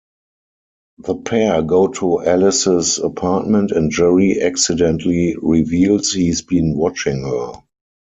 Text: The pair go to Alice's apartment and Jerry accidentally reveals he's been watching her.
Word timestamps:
The 0.97 1.13
pair 1.13 1.61
go 1.61 1.89
to 1.89 2.23
Alice's 2.23 2.97
apartment 2.97 3.69
and 3.69 3.91
Jerry 3.91 4.41
accidentally 4.41 5.35
reveals 5.39 6.11
he's 6.11 6.41
been 6.41 6.75
watching 6.75 7.21
her. 7.21 7.61